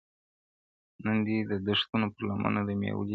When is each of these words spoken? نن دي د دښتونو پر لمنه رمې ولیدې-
نن 1.05 1.17
دي 1.25 1.37
د 1.51 1.53
دښتونو 1.67 2.07
پر 2.13 2.21
لمنه 2.29 2.61
رمې 2.67 2.91
ولیدې- 2.95 3.09